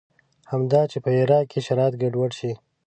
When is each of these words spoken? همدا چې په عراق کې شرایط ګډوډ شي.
همدا 0.51 0.81
چې 0.91 0.97
په 1.03 1.09
عراق 1.19 1.45
کې 1.51 1.59
شرایط 1.67 1.93
ګډوډ 2.01 2.31
شي. 2.39 2.51